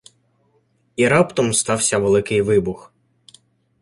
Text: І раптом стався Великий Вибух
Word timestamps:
І 0.95 1.07
раптом 1.07 1.53
стався 1.53 1.97
Великий 1.97 2.41
Вибух 2.41 2.93